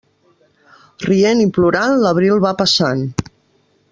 Rient 1.07 1.43
i 1.43 1.45
plorant, 1.59 1.95
l'abril 2.05 2.43
va 2.47 2.57
passant. 2.65 3.07